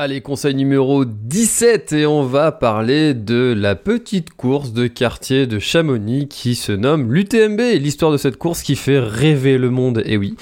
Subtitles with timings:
[0.00, 5.58] Allez, conseil numéro 17 et on va parler de la petite course de quartier de
[5.58, 7.58] Chamonix qui se nomme l'UTMB.
[7.80, 10.00] L'histoire de cette course qui fait rêver le monde.
[10.06, 10.36] Et oui,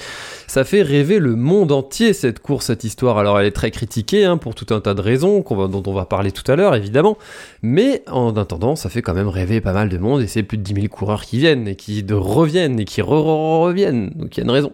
[0.47, 3.17] ça fait rêver le monde entier cette course, cette histoire.
[3.17, 6.05] Alors elle est très critiquée hein, pour tout un tas de raisons dont on va
[6.05, 7.17] parler tout à l'heure évidemment.
[7.61, 10.57] Mais en attendant, ça fait quand même rêver pas mal de monde et c'est plus
[10.57, 14.11] de 10 000 coureurs qui viennent et qui reviennent et qui re -re reviennent.
[14.15, 14.73] Donc il y a une raison.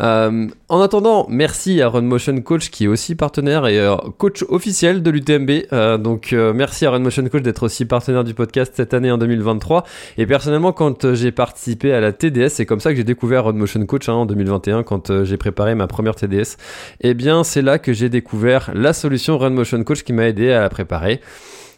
[0.00, 4.44] Euh, en attendant, merci à Run Motion Coach qui est aussi partenaire et euh, coach
[4.48, 5.50] officiel de l'UTMB.
[5.72, 9.18] Euh, donc merci à Run Motion Coach d'être aussi partenaire du podcast cette année en
[9.18, 9.84] 2023.
[10.18, 13.52] Et personnellement, quand j'ai participé à la TDS, c'est comme ça que j'ai découvert Run
[13.52, 16.56] Motion Coach hein, en 2021 quand euh, j'ai préparé ma première TDS.
[17.00, 20.52] Et bien c'est là que j'ai découvert la solution Run Motion Coach qui m'a aidé
[20.52, 21.20] à la préparer.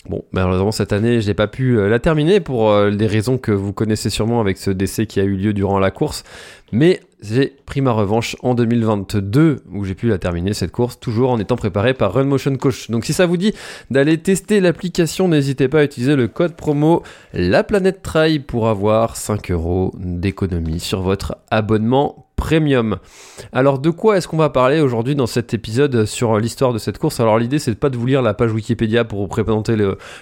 [0.09, 3.53] Bon, malheureusement cette année, j'ai pas pu euh, la terminer pour euh, des raisons que
[3.53, 6.25] vous connaissez sûrement avec ce décès qui a eu lieu durant la course.
[6.73, 11.31] Mais j'ai pris ma revanche en 2022 où j'ai pu la terminer cette course, toujours
[11.31, 12.91] en étant préparé par Run Motion Coach.
[12.91, 13.55] Donc si ça vous dit
[13.91, 19.17] d'aller tester l'application, n'hésitez pas à utiliser le code promo La Planète Trail pour avoir
[19.17, 22.99] 5 euros d'économie sur votre abonnement premium.
[23.53, 26.99] Alors de quoi est-ce qu'on va parler aujourd'hui dans cet épisode sur l'histoire de cette
[26.99, 27.21] course?
[27.21, 29.77] Alors l'idée c'est pas de vous lire la page Wikipédia pour vous présenter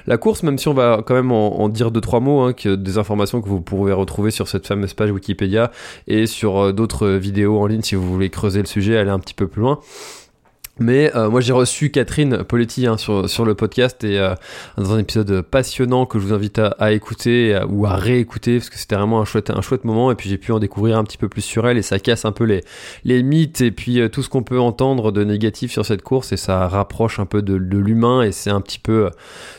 [0.07, 2.99] la course, même si on va quand même en, dire deux trois mots, hein, des
[2.99, 5.71] informations que vous pourrez retrouver sur cette fameuse page Wikipédia
[6.07, 9.19] et sur euh, d'autres vidéos en ligne si vous voulez creuser le sujet, aller un
[9.19, 9.81] petit peu plus loin.
[10.79, 14.35] Mais euh, moi j'ai reçu Catherine Poletti hein, sur, sur le podcast et euh,
[14.79, 18.57] dans un épisode passionnant que je vous invite à, à écouter à- ou à réécouter
[18.57, 20.11] parce que c'était vraiment un chouette, un chouette moment.
[20.11, 22.25] Et puis j'ai pu en découvrir un petit peu plus sur elle et ça casse
[22.25, 22.65] un peu les,
[23.05, 26.33] les mythes et puis euh, tout ce qu'on peut entendre de négatif sur cette course
[26.33, 29.11] et ça rapproche un peu de, de l'humain et c'est un petit peu euh,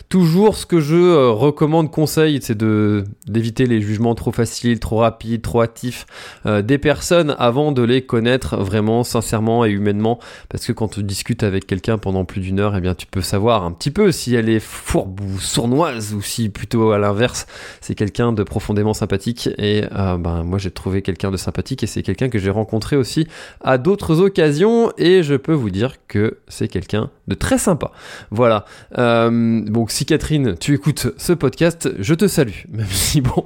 [0.09, 4.97] toujours ce que je euh, recommande, conseille, c'est de d'éviter les jugements trop faciles, trop
[4.97, 6.05] rapides, trop hâtifs
[6.45, 10.19] des personnes avant de les connaître vraiment sincèrement et humainement.
[10.49, 13.21] Parce que quand tu discutes avec quelqu'un pendant plus d'une heure, eh bien tu peux
[13.21, 17.45] savoir un petit peu si elle est fourbe ou sournoise ou si plutôt à l'inverse
[17.81, 21.87] c'est quelqu'un de profondément sympathique et euh, ben moi j'ai trouvé quelqu'un de sympathique et
[21.87, 23.27] c'est quelqu'un que j'ai rencontré aussi
[23.61, 27.91] à d'autres occasions et je peux vous dire que c'est quelqu'un de très sympa.
[28.31, 28.65] Voilà.
[28.97, 32.51] Euh, donc si Catherine, tu écoutes ce podcast, je te salue.
[32.71, 33.43] Même si bon,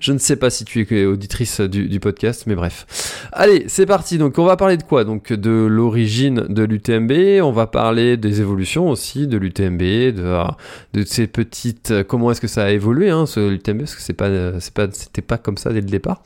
[0.00, 3.28] je ne sais pas si tu es auditrice du, podcast, mais bref.
[3.32, 4.18] Allez, c'est parti.
[4.18, 5.04] Donc on va parler de quoi?
[5.04, 6.64] Donc de l'origine de
[6.98, 12.46] l'UTMB, on va parler des évolutions aussi de l'UTMB, de, ces petites comment est-ce que
[12.46, 15.56] ça a évolué hein, ce l'UTMB parce que c'est pas c'est pas c'était pas comme
[15.56, 16.22] ça dès le départ.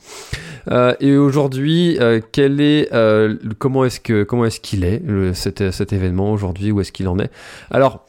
[0.71, 5.01] Euh, et aujourd'hui, euh, quel est euh, comment est-ce que comment est-ce qu'il est,
[5.33, 7.31] cet, cet événement aujourd'hui où est-ce qu'il en est?
[7.71, 8.06] Alors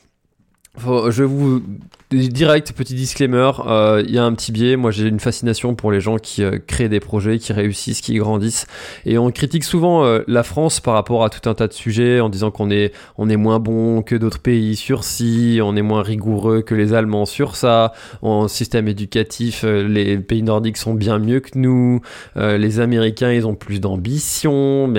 [0.78, 1.62] faut- je vous
[2.11, 4.77] direct petit disclaimer, euh, il y a un petit biais.
[4.77, 8.15] Moi, j'ai une fascination pour les gens qui euh, créent des projets, qui réussissent, qui
[8.16, 8.66] grandissent.
[9.05, 12.21] Et on critique souvent euh, la France par rapport à tout un tas de sujets
[12.21, 15.83] en disant qu'on est on est moins bon que d'autres pays sur ci, on est
[15.83, 17.93] moins rigoureux que les Allemands sur ça.
[18.22, 22.00] En système éducatif, euh, les pays nordiques sont bien mieux que nous.
[22.38, 24.91] Euh, les Américains, ils ont plus d'ambition.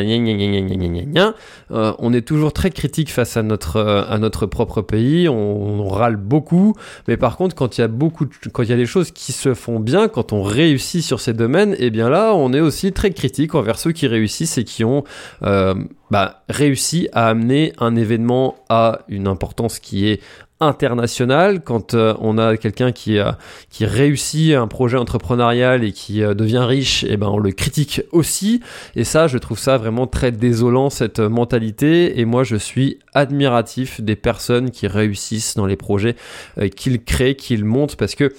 [1.72, 5.28] Euh, on est toujours très critique face à notre euh, à notre propre pays.
[5.28, 6.75] On, on râle beaucoup.
[7.07, 10.41] Mais par contre, quand il y a des choses qui se font bien, quand on
[10.41, 14.07] réussit sur ces domaines, et bien là, on est aussi très critique envers ceux qui
[14.07, 15.03] réussissent et qui ont
[15.44, 15.75] euh,
[16.12, 20.21] bah, réussi à amener un événement à une importance qui est
[20.59, 21.61] internationale.
[21.63, 23.38] Quand euh, on a quelqu'un qui a
[23.69, 28.01] qui réussit un projet entrepreneurial et qui euh, devient riche, et ben on le critique
[28.11, 28.61] aussi.
[28.95, 32.19] Et ça, je trouve ça vraiment très désolant cette mentalité.
[32.19, 36.15] Et moi, je suis admiratif des personnes qui réussissent dans les projets
[36.57, 38.33] euh, qu'ils créent, qu'ils montent, parce que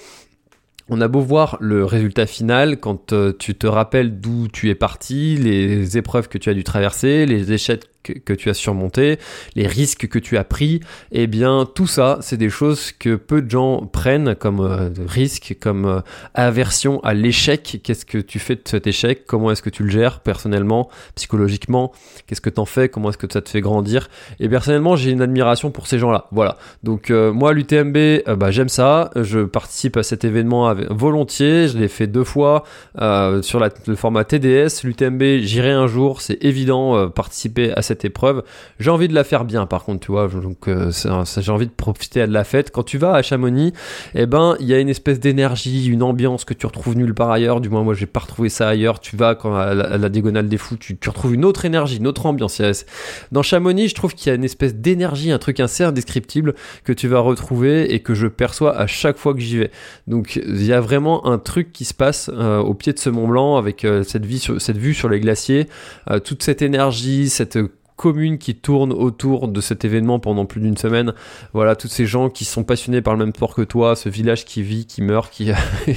[0.93, 4.75] on a beau voir le résultat final quand euh, tu te rappelles d'où tu es
[4.75, 9.19] parti, les épreuves que tu as dû traverser, les échecs que, tu as surmonté,
[9.55, 10.79] les risques que tu as pris,
[11.11, 15.57] eh bien tout ça, c'est des choses que peu de gens prennent comme euh, risque,
[15.59, 16.01] comme euh,
[16.33, 17.79] aversion à l'échec.
[17.83, 19.25] Qu'est-ce que tu fais de cet échec?
[19.25, 21.91] Comment est-ce que tu le gères personnellement, psychologiquement?
[22.27, 22.89] Qu'est-ce que t'en fais?
[22.89, 24.09] Comment est-ce que ça te fait grandir?
[24.39, 26.25] Et personnellement, j'ai une admiration pour ces gens-là.
[26.31, 26.57] Voilà.
[26.83, 29.11] Donc euh, moi, l'UTMB, euh, bah, j'aime ça.
[29.15, 31.67] Je participe à cet événement volontiers.
[31.67, 32.63] Je l'ai fait deux fois
[33.41, 34.83] sur le format TDS.
[34.83, 36.21] L'UTMB, j'irai un jour.
[36.21, 38.43] C'est évident participer à cette épreuve.
[38.79, 40.27] J'ai envie de la faire bien, par contre, tu vois.
[40.27, 42.71] Donc euh, j'ai envie de profiter de la fête.
[42.71, 43.73] Quand tu vas à Chamonix,
[44.15, 47.31] eh ben, il y a une espèce d'énergie, une ambiance que tu retrouves nulle part
[47.31, 47.61] ailleurs.
[47.61, 48.99] Du moins, moi, j'ai pas retrouvé ça ailleurs.
[48.99, 52.25] Tu vas à la, à diagonale des fous, tu, retrouves une autre énergie, une autre
[52.25, 52.61] ambiance.
[53.31, 56.53] Dans Chamonix, je trouve qu'il y a une espèce d'énergie, un truc assez indescriptible
[56.83, 59.71] que tu vas retrouver et que je perçois à chaque fois que j'y vais.
[60.07, 63.09] Donc, il y a vraiment un truc qui se passe euh, au pied de ce
[63.09, 64.25] Mont Blanc avec euh, cette,
[64.59, 65.67] cette vue sur les glaciers,
[66.23, 67.57] toute cette énergie, cette
[68.01, 71.13] commune qui tourne autour de cet événement pendant plus d'une semaine.
[71.53, 74.43] Voilà, tous ces gens qui sont passionnés par le même sport que toi, ce village
[74.43, 75.51] qui vit, qui meurt, qui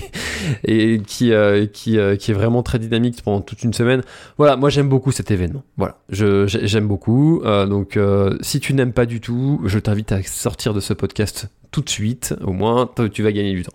[0.64, 4.02] et qui euh, qui euh, qui est vraiment très dynamique pendant toute une semaine.
[4.36, 5.62] Voilà, moi j'aime beaucoup cet événement.
[5.78, 7.40] Voilà, je j'ai- j'aime beaucoup.
[7.44, 7.98] Euh, donc
[8.42, 11.88] si tu n'aimes pas du tout, je t'invite à sortir de ce podcast tout de
[11.88, 12.34] suite.
[12.44, 13.72] Au moins, tu vas gagner du temps.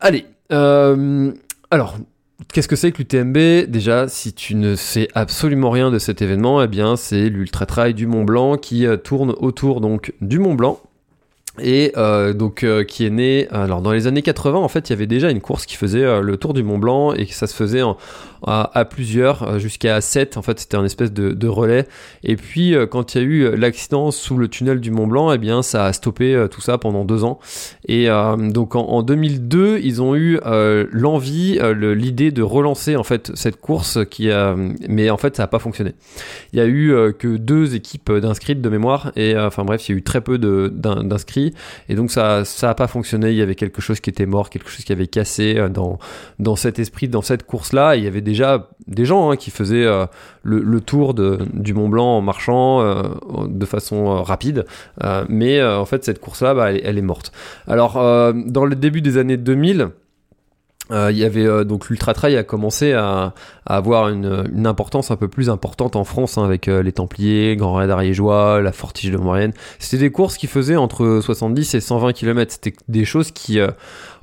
[0.00, 0.24] Allez.
[0.50, 1.98] alors,
[2.52, 6.62] Qu'est-ce que c'est que l'UTMB Déjà, si tu ne sais absolument rien de cet événement,
[6.62, 10.54] eh bien, c'est l'Ultra Trail du Mont Blanc qui euh, tourne autour donc du Mont
[10.54, 10.80] Blanc.
[11.60, 14.92] Et euh, donc euh, qui est né alors dans les années 80 en fait il
[14.92, 17.54] y avait déjà une course qui faisait le tour du Mont Blanc et ça se
[17.56, 17.96] faisait en-
[18.46, 21.86] à, plusieurs euh, jusqu'à 7 en fait c'était un espèce de, relais.
[22.24, 25.32] Et puis euh, quand il y a eu l'accident sous le tunnel du Mont Blanc
[25.32, 27.38] eh bien ça a stoppé euh, tout ça pendant deux ans.
[27.86, 32.42] Et euh, donc en, en 2002 ils ont eu euh, l'envie euh, le- l'idée de
[32.42, 34.54] relancer en fait cette course qui a
[34.88, 35.94] mais en fait ça n'a pas fonctionné.
[36.52, 39.88] Il y a eu euh, que deux équipes d'inscrites de mémoire et euh, enfin bref
[39.88, 41.54] il y a eu très peu d'inscrits.
[41.88, 43.30] Et donc ça ça a pas fonctionné.
[43.30, 45.98] Il y avait quelque chose qui était mort quelque chose qui avait cassé euh, dans
[46.38, 49.50] dans cet esprit dans cette course là il y avait déjà des gens hein, qui
[49.50, 50.06] faisaient euh,
[50.42, 53.02] le, tour du Mont Blanc en marchant euh,
[53.46, 54.66] de façon euh, rapide.
[55.28, 57.32] Mais en fait cette course là bah, elle, est morte.
[57.66, 57.94] Alors
[58.34, 59.90] dans le début des années 2000
[60.90, 63.34] euh, il y avait euh, donc l'ultra trail a commencé à,
[63.66, 66.92] à avoir une, une importance un peu plus importante en France hein, avec euh, les
[66.92, 69.52] Templiers, Grand Raid Ariégeois, la Fortige de Maurienne.
[69.78, 72.52] C'était des courses qui faisaient entre 70 et 120 km.
[72.52, 73.68] C'était des choses qui euh,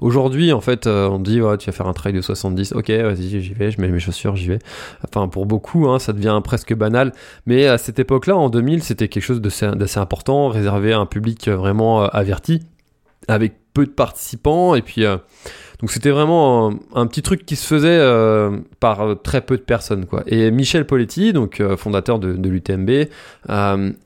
[0.01, 3.41] aujourd'hui en fait on dit ouais, tu vas faire un trail de 70, ok vas-y
[3.41, 4.59] j'y vais, je mets mes chaussures, j'y vais.
[5.07, 7.13] Enfin pour beaucoup hein, ça devient presque banal,
[7.45, 11.47] mais à cette époque-là en 2000 c'était quelque chose d'assez important, réservé à un public
[11.47, 12.61] vraiment averti,
[13.27, 15.17] avec peu de participants et puis euh,
[15.81, 19.61] donc c'était vraiment un, petit truc qui se faisait euh, par euh, très peu de
[19.61, 20.23] personnes quoi.
[20.25, 22.89] Et Michel Poletti, donc fondateur de, l'UTMB,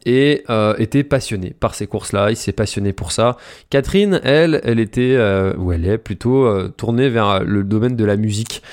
[0.05, 0.43] et,
[0.79, 2.31] était passionné par ces courses-là.
[2.31, 3.37] Il s'est passionné pour ça.
[3.69, 5.15] Catherine, elle, elle était
[5.57, 8.63] ou elle est plutôt tournée vers le domaine de la musique.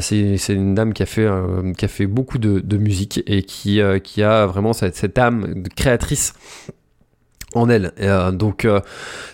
[0.00, 1.28] C'est une dame qui a fait
[1.78, 6.34] qui a fait beaucoup de, musique et qui qui a vraiment cette, cette âme créatrice
[7.54, 7.92] en elle.
[8.00, 8.80] Euh, donc euh,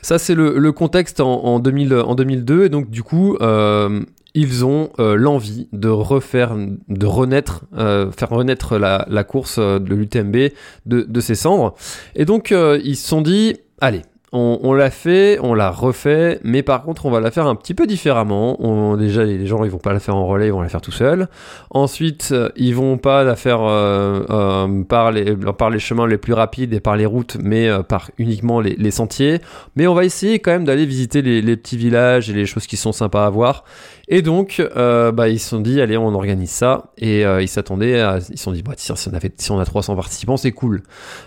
[0.03, 4.03] ça c'est le, le contexte en, en, 2000, en 2002 et donc du coup euh,
[4.35, 6.55] ils ont euh, l'envie de refaire,
[6.89, 10.53] de renaître, euh, faire renaître la, la course euh, de l'UTMB
[10.87, 11.75] de, de ses cendres.
[12.15, 14.03] Et donc ils se sont dit, allez,
[14.33, 17.73] on, l'a fait, on l'a refait, mais par contre on va la faire un petit
[17.73, 18.97] peu différemment.
[18.97, 20.93] Déjà les gens ils vont pas la faire en relais, ils vont la faire tout
[20.93, 21.29] seuls.
[21.71, 26.75] Ensuite euh, ils vont pas la faire euh, euh, par, les, chemins les plus rapides
[26.75, 29.41] et par les routes, mais par uniquement les, sentiers.
[29.77, 32.77] Mais on va essayer quand même d'aller visiter les, petits villages et les choses qui
[32.77, 33.65] sont sympas à voir.
[34.09, 37.49] Et donc euh, bah, ils se sont dit allez on organise ça et euh, ils
[37.49, 40.37] s'attendaient à, ils se sont dit bah, si, on avait, si on a 300 participants
[40.37, 40.83] c'est cool.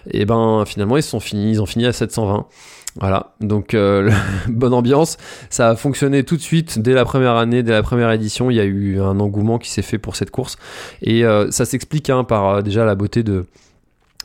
[0.10, 2.48] Et ben finalement ils sont finis, ils ont fini à 720.
[3.00, 4.12] Voilà, donc euh,
[4.50, 5.18] bonne ambiance.
[5.50, 8.50] Ça a fonctionné tout de suite dès la première année, dès la première édition.
[8.52, 10.58] Il y a eu un engouement qui s'est fait pour cette course
[11.02, 13.46] et euh, ça s'explique hein, par euh, déjà la beauté de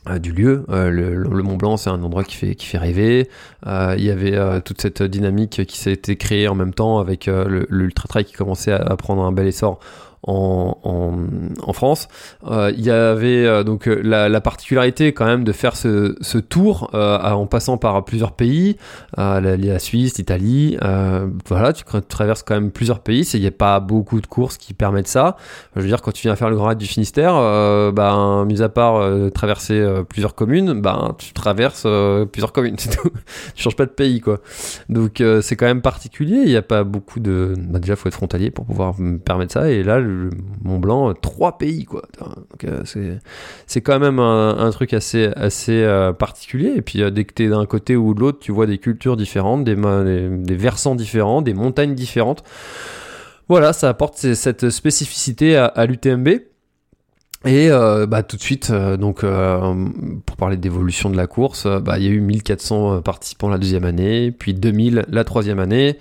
[0.08, 0.64] euh, du lieu.
[0.68, 3.28] Euh, le, Mont Blanc, c'est un endroit qui fait, qui fait rêver.
[3.66, 7.28] Euh, il y avait toute cette dynamique qui été créée en même temps avec
[7.68, 9.78] l'ultra trail qui commençait à, prendre un bel essor.
[10.26, 12.08] En, France.
[12.46, 16.90] Euh, il y avait euh, donc la, la, particularité quand même de faire ce, tour
[16.94, 18.76] euh, en passant par plusieurs pays,
[19.16, 20.78] la, Suisse, l'Italie.
[20.82, 23.28] euh, voilà, tu, traverses quand même plusieurs pays.
[23.34, 25.36] Il n'y a pas beaucoup de courses qui permettent ça.
[25.74, 27.34] Je veux dire, quand tu viens faire le Grand Raid du Finistère,
[27.92, 32.76] ben, mis à part euh, traverser plusieurs communes, ben, tu traverses euh, plusieurs communes.
[32.78, 33.10] C'est tout.
[33.54, 34.40] tu changes pas de pays, quoi.
[34.88, 36.42] Donc euh, c'est quand même particulier.
[36.44, 37.54] Il n'y a pas beaucoup de.
[37.56, 39.70] Ben, déjà, faut être frontalier pour pouvoir me permettre ça.
[39.70, 40.00] Et là,
[40.62, 42.02] Mont Blanc, trois pays, quoi.
[42.20, 42.66] Donc,
[43.66, 45.86] c'est, quand même un, truc assez, assez
[46.18, 46.72] particulier.
[46.76, 49.16] Et puis, dès que tu es d'un côté ou de l'autre, tu vois des cultures
[49.16, 49.74] différentes, des,
[50.54, 52.42] versants différents, des montagnes différentes.
[53.48, 56.28] Voilà, ça apporte cette spécificité à l'UTMB.
[57.46, 59.86] Et euh, bah, tout de suite, euh, donc euh,
[60.26, 63.84] pour parler d'évolution de la course, bah, il y a eu 1400 participants la deuxième
[63.84, 65.96] année, puis 2000 la troisième année,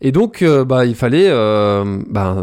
[0.00, 2.36] et donc, euh, bah, il fallait euh, bah,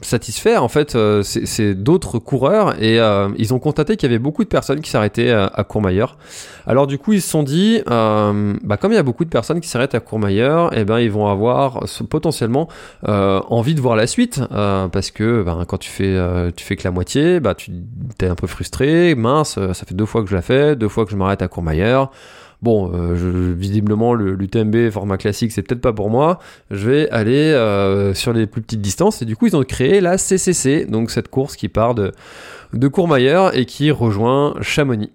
[0.00, 2.82] satisfaire en fait euh, c'est d'autres coureurs.
[2.82, 2.98] Et
[3.38, 6.16] ils ont constaté qu'il y avait beaucoup de personnes qui s'arrêtaient à, Courmayeur.
[6.66, 9.60] Alors du coup, ils se sont dit, bah, comme il y a beaucoup de personnes
[9.60, 12.68] qui s'arrêtent à Courmayeur, et eh ben ils vont avoir potentiellement
[13.02, 14.40] envie de voir la suite.
[14.50, 16.16] Parce que ben, quand tu fais
[16.56, 17.70] tu fais que la moitié, bah tu
[18.20, 21.04] es un peu frustré, mince, ça fait deux fois que je la fais, deux fois
[21.04, 22.10] que je m'arrête à Courmayeur.
[22.62, 26.38] Bon, euh, visiblement, l'UTMB format classique, c'est peut-être pas pour moi.
[26.70, 29.22] Je vais aller euh, sur les plus petites distances.
[29.22, 32.12] Et du coup, ils ont créé la CCC, donc cette course qui part de,
[32.72, 35.12] de Courmayeur et qui rejoint Chamonix.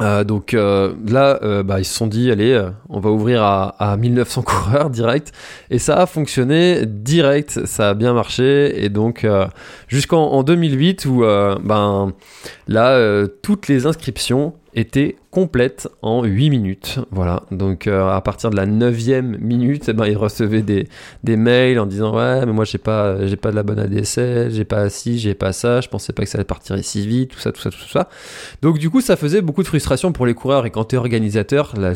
[0.00, 4.42] Euh, donc là, bah, ils se sont dit, allez, on va ouvrir à, à 1900
[4.42, 5.32] coureurs direct,
[5.70, 9.26] et ça a fonctionné direct, ça a bien marché, et donc
[9.88, 12.12] jusqu'en 2008 où ben
[12.68, 16.98] là, toutes les inscriptions étaient complète en 8 minutes.
[17.12, 18.92] Voilà, donc euh, à partir de la 9
[19.38, 20.88] minute, eh ben, il recevait des,
[21.22, 24.50] des mails en disant Ouais, mais moi j'ai pas, j'ai pas de la bonne ADSL,
[24.50, 27.30] j'ai pas ci, j'ai pas ça, je pensais pas que ça allait partir ici vite,
[27.30, 28.08] tout ça, tout ça, tout ça.
[28.62, 30.66] Donc du coup, ça faisait beaucoup de frustration pour les coureurs.
[30.66, 31.92] Et quand tu es organisateur, la,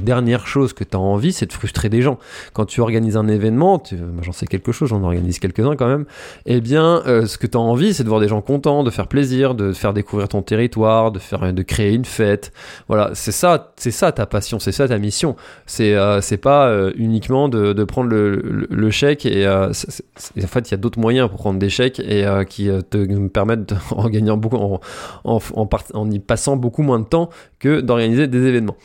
[0.00, 2.18] dernière chose que tu as envie, c'est de frustrer des gens.
[2.54, 3.82] Quand tu organises un événement,
[4.22, 6.06] j'en sais quelque chose, j'en organise quelques-uns quand même,
[6.46, 8.90] eh bien, euh, ce que tu as envie, c'est de voir des gens contents, de
[8.90, 12.52] faire plaisir, de faire découvrir ton territoire, de, faire, de créer une fête.
[12.88, 15.36] Voilà, c'est ça, c'est ça ta passion, c'est ça ta mission.
[15.66, 20.46] C'est euh, c'est pas euh, uniquement de, de, prendre le, le, chèque et euh, en
[20.46, 24.08] fait il y a d'autres moyens pour prendre des chèques et qui te permettent en
[24.08, 24.80] gagnant beaucoup, en,
[25.24, 28.76] en, en, y passant beaucoup moins de temps que d'organiser des événements.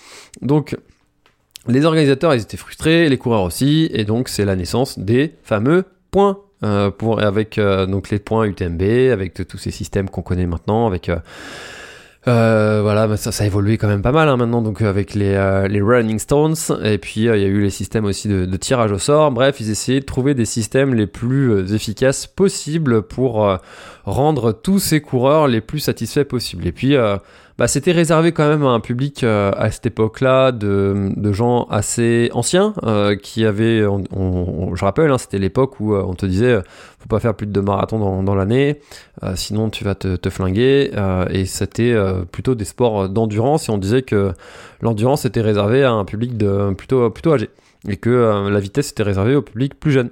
[0.41, 0.77] Donc
[1.67, 5.85] les organisateurs ils étaient frustrés, les coureurs aussi, et donc c'est la naissance des fameux
[6.11, 6.39] points
[6.97, 11.11] pour avec donc les points UTMB, avec tous ces systèmes qu'on connaît maintenant, avec
[12.25, 15.35] voilà, ça, ça a évolué quand même pas mal hein, maintenant, donc euh, avec les,
[15.35, 18.45] euh, les Running Stones, et puis euh, il y a eu les systèmes aussi de,
[18.45, 19.31] de, tirage au sort.
[19.31, 23.47] Bref, ils essayaient de trouver des systèmes les plus efficaces possibles pour
[24.05, 26.65] rendre tous ces coureurs les plus satisfaits possibles.
[26.67, 26.95] Et puis
[27.57, 31.67] bah, c'était réservé quand même à un public euh, à cette époque-là de, de, gens
[31.69, 36.59] assez anciens euh, qui avaient, je rappelle, hein, c'était l'époque où euh, on te disait
[36.99, 38.81] faut pas faire plus de deux marathons dans, dans l'année,
[39.35, 40.91] sinon tu vas te, te flinguer.
[41.29, 41.95] et c'était
[42.31, 44.33] plutôt des sports d'endurance et on disait que
[44.81, 47.49] l'endurance était réservée à un public de, plutôt, plutôt âgé
[47.87, 50.09] et que la vitesse était réservée au public plus jeune.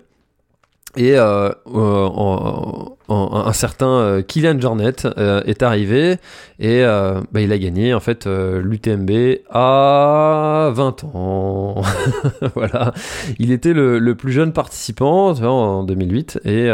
[0.96, 6.18] Et euh, en, un certain euh, Kylian Jornet euh, est arrivé
[6.60, 9.12] et bah, il a gagné en fait l'UTMB
[9.50, 11.82] à 20 ans.
[12.56, 12.94] voilà,
[13.40, 16.70] il était le, le, plus jeune participant en 2008 et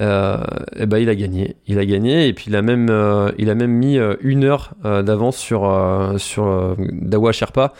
[0.00, 0.36] euh,
[0.86, 1.56] ben il a gagné.
[1.66, 4.44] Il a gagné et puis il a même, euh, il a même mis euh, une
[4.44, 5.68] heure d'avance sur,
[6.18, 7.72] sur Dawa Sherpa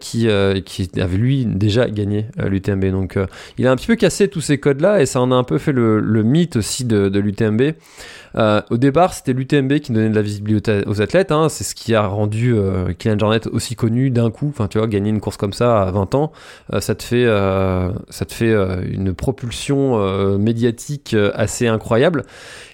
[0.00, 0.28] qui,
[0.64, 2.86] qui avait lui déjà gagné l'UTMB.
[2.86, 3.18] Donc
[3.58, 5.58] il a un petit peu cassé tous ces codes-là et ça en a un peu
[5.58, 7.74] fait le, mythe aussi de, l'UTMB.
[8.36, 11.30] Euh, au départ, c'était l'UTMB qui donnait de la visibilité aux athlètes.
[11.30, 11.48] Hein.
[11.48, 14.48] C'est ce qui a rendu euh, Kylian Jornet aussi connu d'un coup.
[14.48, 16.32] Enfin, tu vois, gagner une course comme ça à 20 ans,
[16.72, 18.52] euh, ça te fait, euh, ça te fait
[18.90, 22.24] une propulsion médiatique assez incroyable.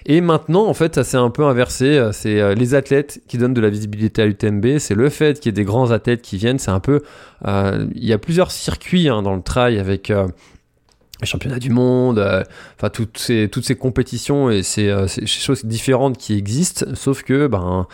[0.05, 2.09] Et maintenant, en fait, ça s'est un peu inversé.
[2.11, 4.79] C'est les athlètes qui donnent de la visibilité à l'UTMB.
[4.79, 6.59] C'est le fait qu'il y ait des grands athlètes qui viennent.
[6.59, 6.90] C'est un peu,
[7.45, 10.11] il y a plusieurs circuits hein, dans le trail avec
[11.21, 12.43] les championnats du monde, euh,
[12.77, 17.47] enfin toutes ces toutes ces compétitions et ces, euh, choses différentes qui existent, sauf que
[17.47, 17.87] ben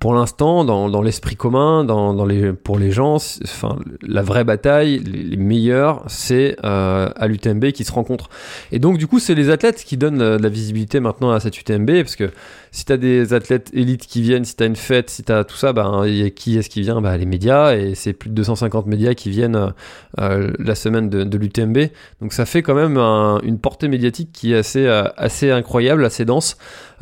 [0.00, 5.36] pour l'instant dans, l'esprit commun, dans, les pour les gens, enfin la vraie bataille, les,
[5.36, 8.30] meilleurs, c'est euh, à l'UTMB qui se rencontrent.
[8.72, 11.58] Et donc du coup c'est les athlètes qui donnent la, la visibilité maintenant à cette
[11.58, 12.30] UTMB parce que
[12.70, 15.32] si tu as des athlètes élites qui viennent, si tu as une fête, si tu
[15.32, 17.00] as tout ça, ben, qui est-ce qui vient?
[17.00, 19.72] Ben, Les médias, et c'est plus de 250 médias qui viennent
[20.20, 21.78] euh, la semaine de, l'UTMB.
[22.20, 26.56] Donc ça fait quand même une portée médiatique qui est assez, euh, incroyable, assez dense.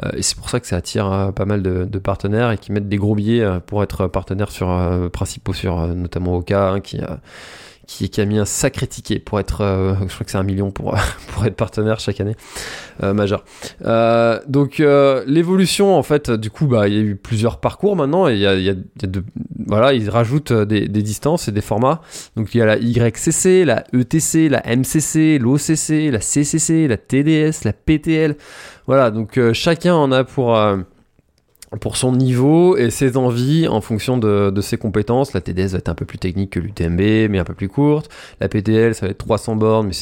[0.04, 2.58] Euh, et c'est pour ça que ça attire euh, pas mal de, de, partenaires et
[2.58, 4.68] qui mettent des gros billets pour être partenaires sur,
[5.12, 7.00] principaux sur notamment Oka, hein, qui
[7.86, 10.42] qui, qui, a mis un sacré ticket pour être, euh, je crois que c'est un
[10.42, 10.96] million pour,
[11.28, 12.36] pour être partenaire chaque année,
[13.02, 13.44] euh, majeur.
[13.84, 17.96] Euh, donc euh, l'évolution, en fait, du coup, bah, il y a eu plusieurs parcours
[17.96, 19.24] maintenant, et il y a, de,
[19.66, 22.00] voilà, ils rajoutent des, distances et des formats.
[22.36, 27.64] Donc il y a la YCC, la ETC, la MCC, l'OCC, la CCC, la TDS,
[27.64, 28.36] la PTL.
[28.86, 30.56] Voilà, donc chacun en a pour
[31.80, 35.32] pour son niveau et ses envies en fonction de, ses compétences.
[35.32, 38.10] La TDS va être un peu plus technique que l'UTMB, mais un peu plus courte.
[38.40, 39.92] La PTL, ça va être 300 bornes, mais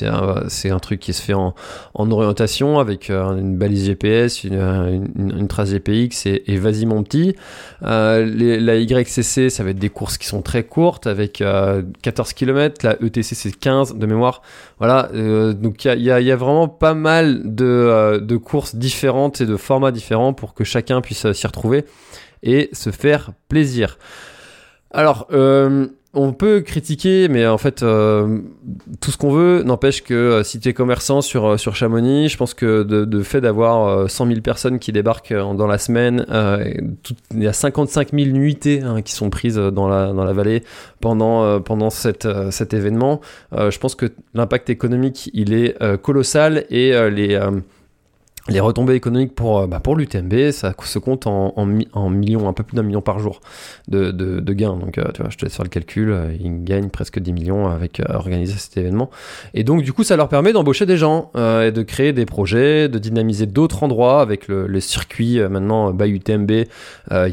[0.48, 1.54] c'est un, truc qui se fait en,
[1.94, 7.36] en orientation avec euh, une balise GPS, une, trace GPX et, et vas-y mon petit.
[7.82, 11.44] Euh, les, la YCC, ça va être des courses qui sont très courtes avec 14
[11.44, 12.84] euh, km.
[12.84, 14.42] La ETC, c'est 15 de mémoire.
[14.78, 15.08] Voilà,
[15.52, 20.52] donc il y a, vraiment pas mal de courses différentes et de formats différents pour
[20.52, 21.63] que chacun puisse s'y retrouver
[22.42, 23.98] et se faire plaisir.
[24.94, 28.38] Alors, euh, on peut critiquer, mais en fait, euh,
[29.00, 32.36] tout ce qu'on veut n'empêche que euh, si tu es commerçant sur, sur Chamonix, je
[32.36, 36.24] pense que de, fait d'avoir 100 000 personnes qui débarquent dans la semaine,
[37.32, 40.62] il y a 55 000 nuitées hein, qui sont prises dans la, dans la vallée
[41.00, 42.24] pendant, pendant cet
[42.72, 43.20] événement.
[43.52, 47.36] je pense que l'impact économique, il est colossal et les
[48.48, 52.62] les retombées économiques pour, euh, bah pour l'UTMB, ça se compte en, millions, un peu
[52.62, 53.40] plus d'un million par jour
[53.88, 54.76] de, de, gains.
[54.76, 57.32] Donc, euh, tu vois, je te laisse faire le calcul, euh, ils gagnent presque 10
[57.32, 59.10] millions avec organiser cet événement.
[59.54, 62.88] Et donc, du coup, ça leur permet d'embaucher des gens et de créer des projets,
[62.88, 66.52] de dynamiser d'autres endroits avec le, le circuit maintenant by UTMB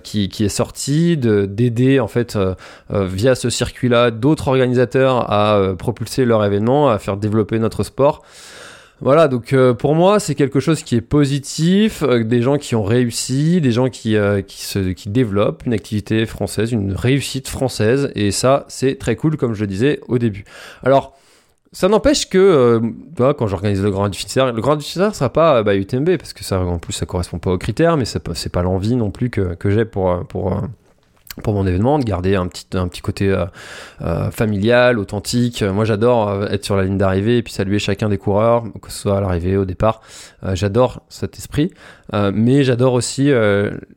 [0.04, 2.38] qui, qui est sorti, d'aider en fait
[2.90, 8.24] via ce circuit-là d'autres organisateurs à propulser leur événement, à faire développer notre sport.
[9.02, 12.76] Voilà, donc euh, pour moi, c'est quelque chose qui est positif, euh, des gens qui
[12.76, 17.48] ont réussi, des gens qui, euh, qui, se, qui développent une activité française, une réussite
[17.48, 20.46] française, et ça, c'est très cool, comme je le disais au début.
[20.84, 21.18] Alors,
[21.72, 22.80] ça n'empêche que,
[23.18, 26.60] quand j'organise le Grand Difficile, le Grand ne sera pas bah, UTMB, parce que ça,
[26.60, 29.56] en plus, ça correspond pas aux critères, mais c'est pas, pas l'envie non plus que,
[29.56, 30.62] que j'ai pour, pour,
[31.44, 33.46] pour mon événement, de garder un petit, un petit côté euh,
[34.02, 35.64] euh, familial, authentique.
[35.64, 38.92] Moi, j'adore euh, être sur la ligne d'arrivée et puis saluer chacun des coureurs, que
[38.92, 40.02] ce soit à l'arrivée, au départ.
[40.54, 41.72] j'adore cet esprit,
[42.34, 43.32] mais j'adore aussi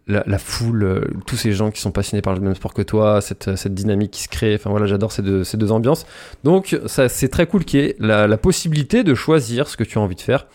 [0.06, 3.56] la, foule, tous ces gens qui sont passionnés par le même sport que toi, cette,
[3.56, 4.54] cette dynamique qui se crée.
[4.54, 6.06] Enfin voilà, j'adore ces deux, ces deux ambiances.
[6.44, 9.84] Donc, ça, c'est très cool qu'il y ait la, la, possibilité de choisir ce que
[9.84, 10.46] tu as envie de faire.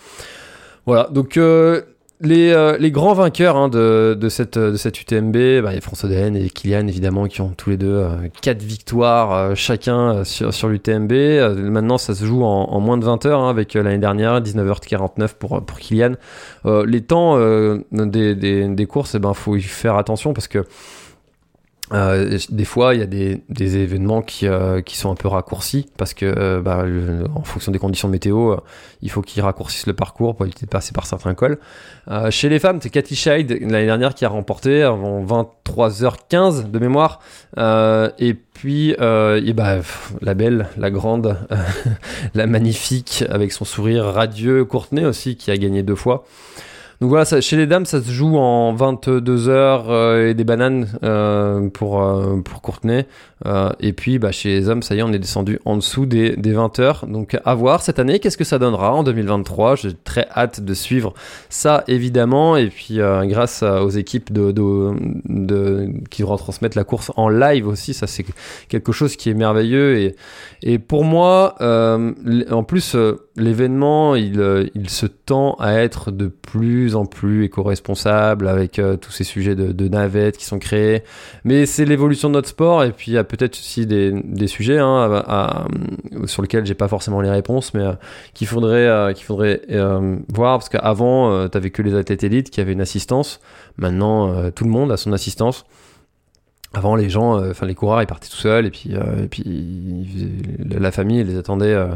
[0.86, 1.38] Voilà, donc
[2.22, 5.78] les, euh, les, grands vainqueurs hein, de, de, cette, de cette UTMB, bah, il y
[5.78, 8.06] a François Dehen et Kylian évidemment qui ont tous les deux
[8.42, 11.12] 4 euh, victoires euh, chacun sur, sur l'UTMB.
[11.58, 15.64] maintenant ça se joue en, moins de 20 heures hein, avec l'année dernière 19h49 pour,
[15.64, 16.16] pour Kylian.
[16.66, 17.38] les temps
[17.92, 20.66] des, des, des, courses, eh ben, faut y faire attention parce que
[21.92, 25.28] euh, des fois, il y a des, des événements qui, euh, qui sont un peu
[25.28, 26.86] raccourcis parce que, euh, bah,
[27.34, 28.56] en fonction des conditions météo,
[29.02, 31.58] il faut qu'ils raccourcissent le parcours pour éviter de passer par certains cols.
[32.30, 37.20] chez les femmes, c'est Cathy Scheid l'année dernière qui a remporté avant 23h15 de mémoire.
[37.58, 39.78] et puis, et bah,
[40.22, 41.38] la belle, la grande,
[42.36, 46.26] la magnifique, avec son sourire radieux, Courtenay aussi, qui a gagné deux fois.
[47.02, 50.86] Donc voilà, chez les dames, ça se joue en 22 heures euh, et des bananes
[51.02, 53.06] euh, pour, euh, pour Courtenay.
[53.80, 56.36] Et puis bah, chez les hommes, ça y est, on est descendu en dessous des,
[56.36, 57.06] des 20 heures.
[57.08, 60.74] Donc à voir cette année, qu'est-ce que ça donnera en 2023 J'ai très hâte de
[60.74, 61.14] suivre
[61.48, 62.58] ça, évidemment.
[62.58, 64.92] Et puis grâce aux équipes de, de,
[65.30, 68.26] de, qui retransmettent la course en live aussi, ça c'est
[68.68, 70.00] quelque chose qui est merveilleux.
[70.00, 70.16] Et,
[70.62, 72.98] et pour moi, en plus,
[73.38, 79.12] l'événement, il, il se tend à être de plus en plus éco-responsable avec euh, tous
[79.12, 81.04] ces sujets de, navettes qui sont créés.
[81.44, 84.80] Mais c'est l'évolution de notre sport et puis il y a peut-être aussi des, sujets
[84.80, 85.26] hein,
[86.26, 87.94] sur lesquels j'ai pas forcément les réponses, mais euh,
[88.34, 89.62] qu'il faudrait, euh, faudrait
[90.30, 93.40] voir parce qu'avant, tu avais que les athlètes élites qui avaient une assistance.
[93.78, 95.66] Maintenant, tout le monde a son assistance.
[96.72, 99.28] Avant, les gens, euh, enfin les coureurs, ils partaient tout seuls et puis euh, et
[99.28, 100.06] puis
[100.70, 101.88] la famille les attendait euh,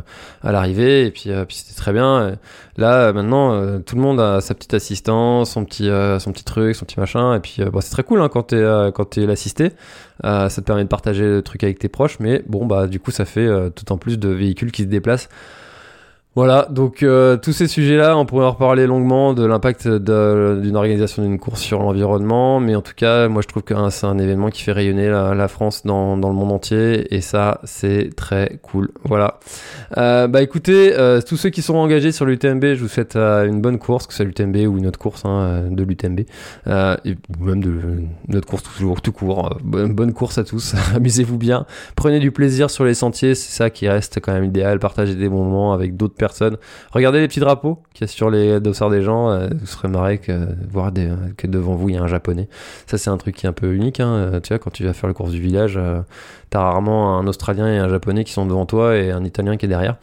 [0.42, 2.36] à l'arrivée et puis, c'était très bien.
[2.78, 6.86] Là, maintenant, tout le monde a sa petite assistance, son petit son petit truc, son
[6.86, 8.64] petit machin et puis bon, c'est très cool hein, quand t'es
[8.96, 9.74] quand t'es l'assisté.
[10.24, 13.12] ça te permet de partager le truc avec tes proches, mais bon bah du coup
[13.12, 15.30] ça fait tout en plus de véhicules qui se déplacent
[16.36, 21.22] voilà, donc euh, tous ces sujets-là, on pourrait en reparler longuement de l'impact d'une organisation
[21.22, 24.50] d'une course sur l'environnement, mais en tout cas, moi je trouve que c'est un événement
[24.50, 28.90] qui fait rayonner la, France dans, le monde entier, et ça, c'est très cool.
[29.04, 29.40] Voilà.
[30.00, 33.46] Euh, bah écoutez, euh, tous ceux qui sont engagés sur l'UTMB, je vous souhaite euh,
[33.46, 37.16] une bonne course, que ce soit l'UTMB ou une autre course hein, de l'UTMB, et
[37.40, 39.56] même de notre course toujours tout court.
[39.64, 43.70] Bonne, bonne course à tous, amusez-vous bien, prenez du plaisir sur les sentiers, c'est ça
[43.70, 46.16] qui reste quand même idéal, partagez des moments avec d'autres
[46.92, 49.30] Regardez les petits drapeaux qu'il y a sur les dossards des gens.
[49.30, 50.92] euh, vous serez marré que voir
[51.38, 52.48] que devant vous il y a un japonais.
[52.88, 54.00] Ça c'est un truc qui est un peu unique.
[54.00, 54.14] Hein.
[54.14, 56.02] Euh, Tu vois, quand tu vas faire le course du village, euh,
[56.50, 59.66] t'as rarement un Australien et un Japonais qui sont devant toi et un Italien qui
[59.66, 59.98] est derrière.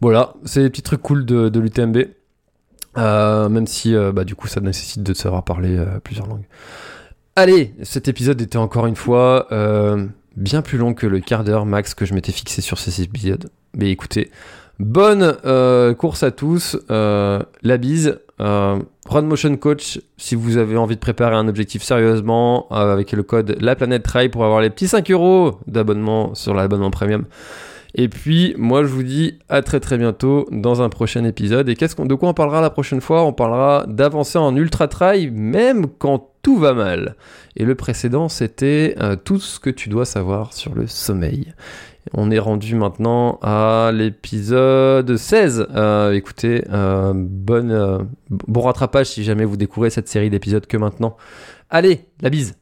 [0.00, 1.98] Voilà, c'est des petits trucs cool de, l'UTMB.
[2.96, 6.46] Même si bah, du coup ça nécessite de savoir parler plusieurs langues.
[7.36, 9.46] Allez, cet épisode était encore une fois
[10.36, 13.50] bien plus long que le quart d'heure max que je m'étais fixé sur ces épisodes.
[13.76, 14.30] Mais écoutez,
[14.78, 18.18] bonne euh, course à tous, euh, la bise.
[18.40, 23.22] Euh, Run Motion Coach, si vous avez envie de préparer un objectif sérieusement, avec le
[23.22, 27.24] code La Planète Trail pour avoir les petits 5 euros d'abonnement sur l'abonnement premium.
[27.94, 31.68] Et puis, moi, je vous dis à très très bientôt dans un prochain épisode.
[31.68, 33.24] Et qu'est-ce qu'on, de quoi on parlera la prochaine fois?
[33.24, 37.16] On parlera d'avancer en ultra trail, même quand tout va mal.
[37.56, 41.54] Et le précédent, c'était euh, tout ce que tu dois savoir sur le sommeil.
[42.12, 45.68] On est rendu maintenant à l'épisode 16.
[45.74, 47.98] Euh, écoutez, euh, bonne, euh,
[48.30, 51.16] bon rattrapage si jamais vous découvrez cette série d'épisodes que maintenant.
[51.70, 52.61] Allez, la bise